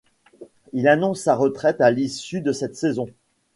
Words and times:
Il 0.73 0.87
annonce 0.87 1.21
sa 1.21 1.35
retraite 1.35 1.79
à 1.79 1.91
l'issue 1.91 2.41
de 2.41 2.53
cette 2.53 2.75
saison. 2.75 3.07